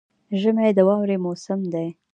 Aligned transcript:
ژمی 0.41 0.71
د 0.77 0.79
واورې 0.87 1.17
موسم 1.23 1.59
دی 1.73 1.87